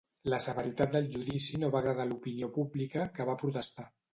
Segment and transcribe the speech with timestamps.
[0.33, 3.91] La severitat del judici no va agradar a l'opinió pública, que va protestar.